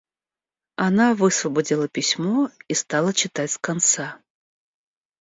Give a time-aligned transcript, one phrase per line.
[0.77, 4.19] Она высвободила письмо и стала читать с конца.